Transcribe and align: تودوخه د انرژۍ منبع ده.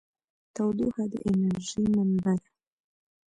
تودوخه 0.55 1.03
د 1.11 1.13
انرژۍ 1.27 1.85
منبع 1.95 2.35
ده. 2.43 2.49